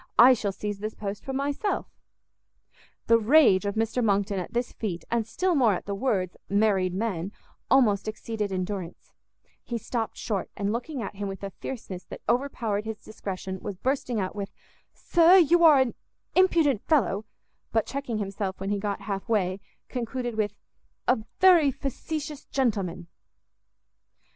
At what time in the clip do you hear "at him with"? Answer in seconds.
11.03-11.43